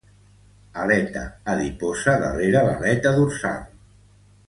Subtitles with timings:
[0.83, 3.61] Aleta adiposa darrere l'aleta dorsal.